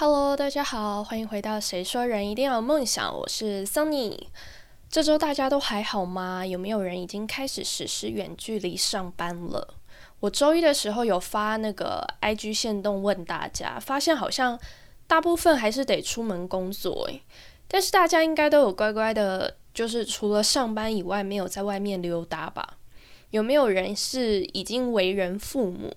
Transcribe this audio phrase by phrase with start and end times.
[0.00, 4.16] Hello，大家好，欢迎回到《谁说人一定要有梦想》，我是 Sunny。
[4.88, 6.46] 这周大家都还好吗？
[6.46, 9.74] 有没有人已经开始实施远距离上班了？
[10.20, 14.56] 我周一的时候有发那个 IG 线动问大家，发现好像
[15.08, 17.20] 大部分还是得出门工作诶，
[17.66, 22.76] 但是大家应该都有乖乖的，就是除了上班以外，没有在外面溜达吧？
[23.30, 25.92] 有没有人是已经为人父母？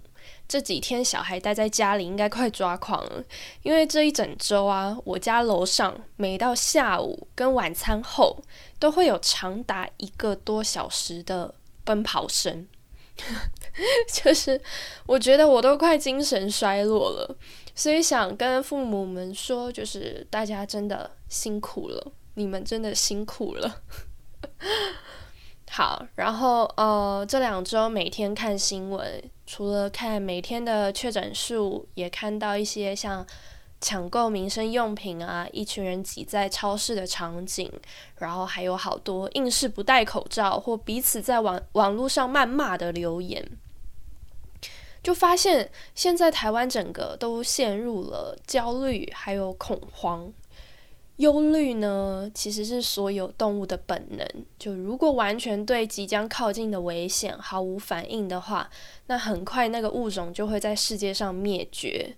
[0.52, 3.24] 这几天小孩待在家里，应该快抓狂了。
[3.64, 8.44] 因为这一整周啊，我家楼上每到下午跟晚餐后，
[8.78, 12.68] 都会有长达一个多小时的奔跑声，
[14.12, 14.62] 就是
[15.06, 17.38] 我觉得我都快精神衰弱了。
[17.74, 23.84] 所以想跟父母们说，就是大家真的辛苦了，你们真的辛苦了。
[25.74, 33.26] 好，然后呃，这两周每天看新闻，除了看每天的确诊数，也看到一些像
[33.80, 37.72] 抢购民生用品啊，一群人挤在超市的场景，
[38.18, 43.42] 然后还有好多硬是不戴口罩或彼此在网网络上谩骂的留言，
[45.02, 50.34] 就发现现在台湾整个都陷入了焦虑还有恐慌。
[51.22, 54.28] 忧虑呢，其实是所有动物的本能。
[54.58, 58.68] 就如果完全对即将靠近的危险毫无反应的话，
[59.06, 62.16] 那很快那个物种就会在世界上灭绝。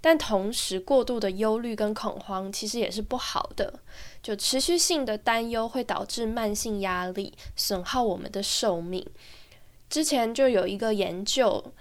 [0.00, 3.80] 但同时，过度的忧虑跟恐慌其实也是不好的。
[4.22, 9.04] 就持续性的担忧会导致慢性压力，损耗我们的寿命。
[9.90, 11.72] 之前就有一个研究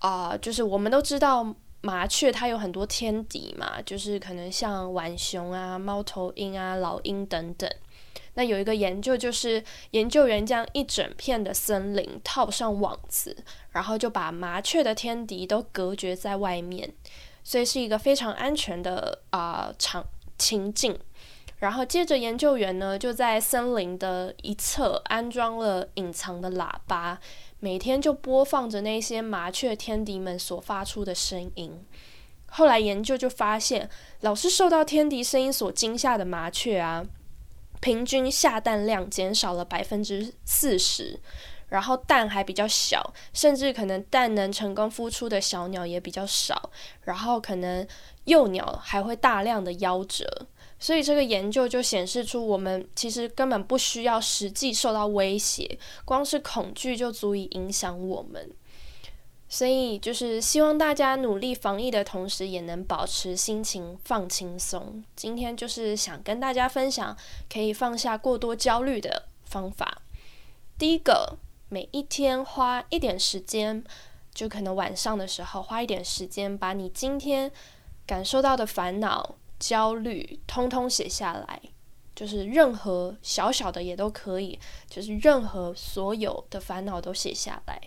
[0.00, 1.54] 啊，就是我们都知道。
[1.82, 7.70] 麻雀它有很多天敌嘛，就是可能像浣熊啊、猫头鹰啊、老鹰等等。
[8.34, 13.36] 那有一个研究，就是研究员将一整片的森林套上网子，
[13.70, 16.92] 然后就把麻雀的天敌都隔绝在外面，
[17.42, 20.04] 所以是一个非常安全的啊场
[20.38, 20.98] 情境。
[21.60, 27.20] 然后接着研究员呢就在森林的一侧安装了隐藏的喇叭。
[27.62, 31.84] 每天就播放着那些麻雀天敌们所发出的声音。
[32.46, 33.90] 后来研究就发现，
[34.22, 37.04] 老是受到天敌声音所惊吓的麻雀啊，
[37.80, 41.20] 平均下蛋量减少了百分之四十，
[41.68, 46.70] 然后蛋还比较小，甚至可能蛋能成功孵出的小鸟也比较少，
[47.02, 47.86] 然后可能
[48.24, 50.46] 幼鸟还会大量的夭折。
[50.80, 58.50] 所以这个研究就显示出，我们其实根本不需要实际受到威胁，光是恐惧就足以影响我们。
[59.46, 65.04] 所以就是希望大家努力防疫的同时，也能保持心情放轻松。
[65.14, 67.16] 今天就是想跟大家分享
[67.52, 70.02] 可以放下过多焦虑的方法。
[70.78, 71.36] 第一个，
[71.68, 73.84] 每一天花一点时间，
[74.32, 77.52] 就可能晚上的时候花一点时间，把你今天
[78.06, 79.34] 感受到的烦恼。
[79.60, 81.60] 焦虑，通通写下来，
[82.16, 87.80] 就是任何小小的也都可以，就是任何所有的烦恼都写下来，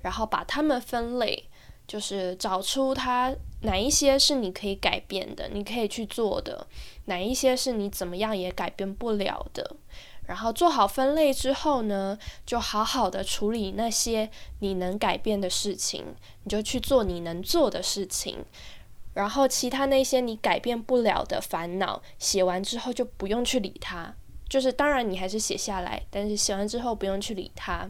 [0.00, 1.44] 然后把它们分类，
[1.86, 6.66] 就是找出它哪一些是你可以改变的，你可以去做的，
[7.04, 9.76] 哪一些是你怎么样也改变不了的。
[10.26, 16.04] 然后做好分类之后呢，就好好的处理那些你能改变的事情，
[16.42, 18.44] 你就去做你能做的事情。
[19.18, 24.14] 然后其他那些你改变不了的烦恼，写完之后就不用去理它。
[24.48, 27.88] 就是当然你还是写下来，但是写完之后不用去理它。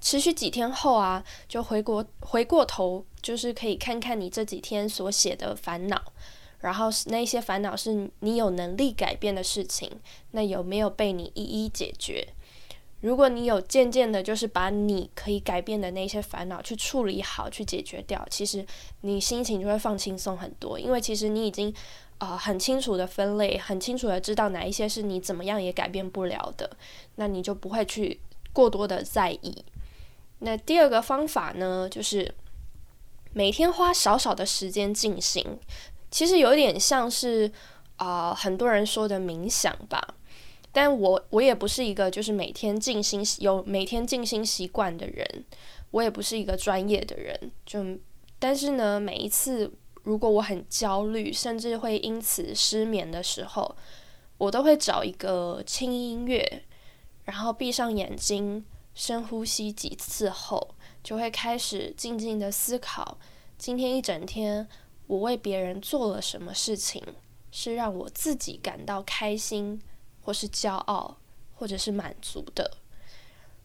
[0.00, 6.00] 持续几天后啊，就回过回过头，就是可以看看你这几天所写的烦恼，
[6.60, 9.90] 然后那些烦恼是你有能力改变的事情，
[10.30, 12.28] 那有没有被你一一解决？
[13.00, 18.64] 如果你有渐渐的，就是把你可以改变的那些烦恼去处理好，去解决掉，其实
[19.00, 20.78] 你心情就会放轻松很多。
[20.78, 21.74] 因为其实你已经
[22.18, 26.70] 啊很清楚的分类，很清楚的知道哪一些是你怎么样也改变不了的，
[27.14, 28.20] 那你就不会去
[28.52, 29.64] 过多的在意。
[30.40, 32.34] 那第二个方法呢，就是
[33.32, 35.58] 每天花少少的时间进行，
[36.10, 37.50] 其实有点像是
[37.96, 40.16] 啊很多人说的冥想吧。
[40.72, 45.44] 但我我也不是一个就是每天静心有每天静心习惯的人，
[45.90, 47.50] 我也不是一个专业的人。
[47.66, 47.84] 就
[48.38, 49.72] 但是呢，每一次
[50.02, 53.76] 如果我很焦虑，甚至会因此失眠的时候，
[54.38, 56.62] 我都会找一个轻音乐，
[57.24, 58.64] 然后闭上眼睛，
[58.94, 63.18] 深呼吸几次后，就会开始静静的思考
[63.58, 64.66] 今天一整天
[65.06, 67.02] 我为别人做了什么事情，
[67.50, 69.82] 是让我自己感到开心。
[70.22, 71.16] 或是骄傲，
[71.54, 72.70] 或者是满足的，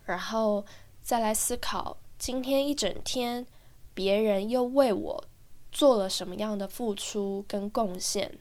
[0.06, 0.66] 然后
[1.02, 3.46] 再来思考今天一整天，
[3.94, 5.26] 别人又为我
[5.72, 8.38] 做了什么样的付出跟贡献，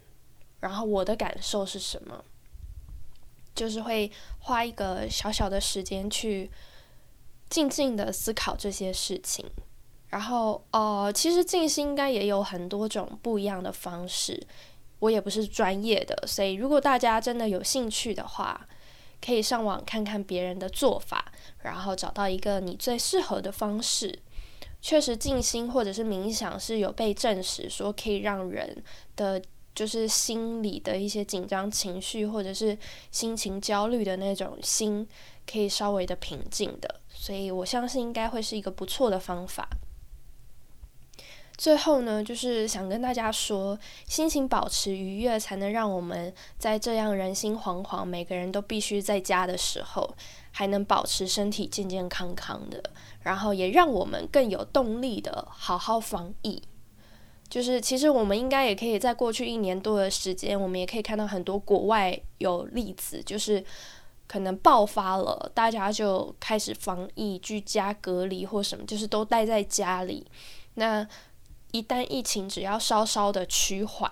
[0.61, 2.25] 然后我的感受是什么，
[3.55, 6.51] 就是会花一个小小的时间去
[7.51, 9.45] 静静的思考这些事情。
[10.09, 14.47] 然后，呃，其实静心应该也有很多种不一样的方式。
[15.05, 18.67] 我也不是专业的，所以如果大家真的有兴趣的话，
[19.21, 21.31] 可以上网看看别人的做法，
[21.63, 24.19] 然后找到一个你最适合的方式。
[24.81, 28.83] 确实，静心或者是冥想是有被证实说可以让人
[29.17, 29.41] 的
[29.75, 32.77] 就是心理的一些紧张情绪或者是
[33.11, 35.07] 心情焦虑的那种心
[35.51, 39.69] 可以稍微的平静的，所以我相信应该会是一个不错的方法。
[41.57, 50.15] 最后呢，就是想跟大家说，心情保持愉悦，才能让我们在这样人心惶惶、每个人都必须在家的时候，
[50.51, 52.83] 还能保持身体健健康康的，
[53.23, 56.61] 然后也让我们更有动力的好好防疫。
[57.49, 63.65] 就是其实我们应该也可以在过去一年多的时间，我们也可以看到很多国外有例子，就是
[64.27, 70.27] 可能爆发了，大家就开始防疫、居家隔离或什么，就是都待在家里。
[70.75, 71.07] 那
[71.75, 74.09] 一旦疫情只要稍稍的趋缓，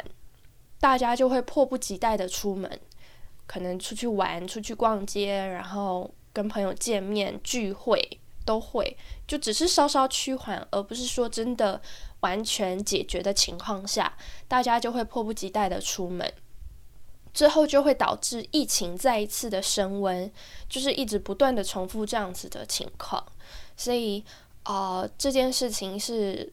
[0.81, 2.69] 大家就会迫不及待的出门，
[3.47, 8.97] 可能出去玩、出去逛街，然后跟朋友见面、聚会都会，
[9.29, 11.81] 就只是稍稍趋缓，而不是说真的
[12.23, 14.13] 完全解决的情况下，
[14.49, 16.35] 大家就会迫不及待的出门，
[17.33, 20.29] 最后就会导致疫情再一次的升温，
[20.69, 23.25] 就是一直不断的重复这样子的情况，
[23.77, 24.25] 所以
[24.65, 26.53] 啊，这件事情是。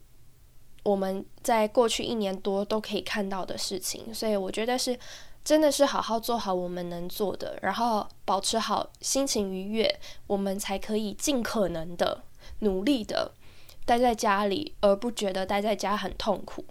[0.84, 4.98] 我们在过去一年多都可以看到的事情，所以我觉得是
[5.44, 12.24] 真的是好好做好我们能做的，然后保持好心情愉悦，我们才可以尽可能的
[12.60, 13.34] 努力的
[13.86, 16.64] 待在家里，而不觉得待在家很痛苦。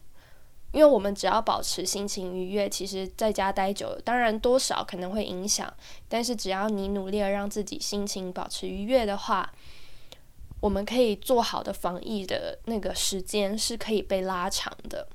[0.73, 5.73] 因为我们只要保持心情愉悦，其实在家待久，当然多少可能会影响，
[6.09, 9.53] 但是只要你努力的让自己心情保持愉悦的话。
[10.61, 15.09] 我们可以做好的防疫的那个时间是可以被拉长的。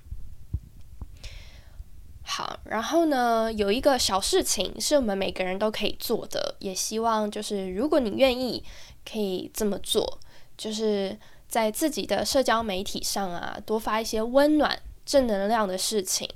[2.25, 8.63] 好，然后呢，有一个小事情是我们每个人都可以做的，也希望就是如果你愿意，
[9.05, 10.19] 可以这么做，
[10.57, 11.19] 就是
[11.49, 16.29] 在自己的社交媒体上啊，多发一些温暖、正能量的事情。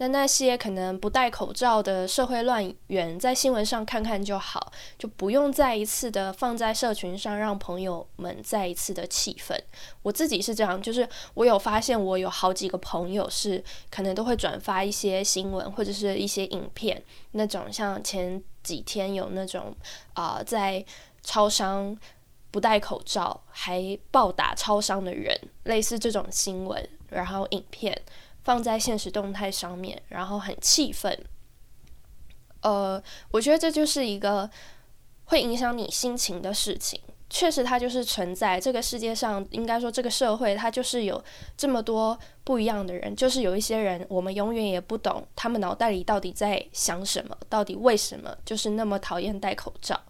[0.00, 9.60] 那那些可能不戴口罩的社会乱源，在新闻上看看就好，就不用再一次的放在社群上，让朋友们再一次的气愤。
[10.02, 17.02] 我自己是这样，就是我有发现，我有好几个朋友是可能都会转发一些新闻或者是一些影片，
[17.32, 19.74] 那种像前几天有那种
[20.14, 20.84] 啊，在
[21.22, 21.96] 超商
[22.52, 28.00] 不戴口罩还暴打超商的人，类似这种新闻，然后影片。
[28.48, 31.22] 放在现实动态上面，然后很气愤。
[32.62, 34.48] 呃，我觉得这就是一个
[35.26, 36.98] 会影响你心情的事情。
[37.30, 39.46] 确实，它就是存在这个世界上。
[39.50, 41.22] 应该说，这个社会它就是有
[41.56, 43.14] 这么多不一样的人。
[43.14, 50.00] 就是有一些人，我们永远也不懂他们脑袋里到底在想什么，到底为什么就是那么讨厌戴口罩。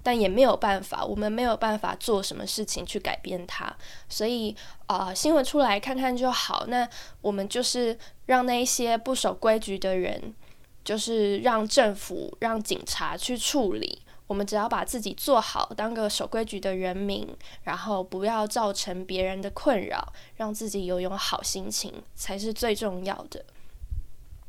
[0.00, 3.76] 但也没有办法，我们没有办法做什么事情去改变它。
[4.08, 4.54] 所以
[4.86, 6.64] 啊，新闻出来看看就好。
[6.68, 6.88] 那
[7.20, 10.32] 我们就是让那一些不守规矩的人，
[10.84, 14.00] 就是让政府、让警察去处理。
[14.28, 17.26] 我们只要把自己做好，当个守规矩的人民，
[17.64, 23.44] 然后不要造成别人的困扰，让自己有种好心情，才是最重要的。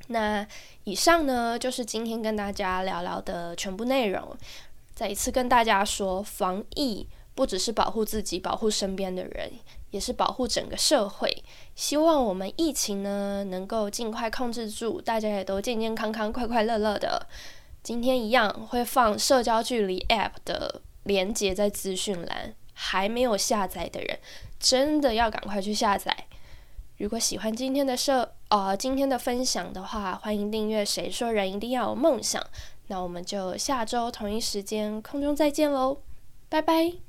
[0.08, 0.46] 那
[0.84, 4.36] 以上呢，就是今天跟大家聊聊的全部内容。
[4.94, 9.52] 再一次跟大家说，防疫不只是保护自己、保护身边的人，
[9.92, 11.44] 也是保护整个社会。
[11.74, 17.26] 希望我们疫情呢能够尽快控制住，大家也都健健康康、快快乐乐的。
[17.90, 24.20] 今天一样会放社交距离 App 的连接在资讯栏，还没有下载的人，
[24.60, 26.16] 真的要赶快去下载。
[27.00, 30.86] 如果喜欢今天的社呃今天的分享的话，欢迎订阅。
[30.86, 32.40] 谁说人一定要有梦想？
[32.90, 35.98] 那我们就下周同一时间空中再见喽，
[36.48, 37.09] 拜拜。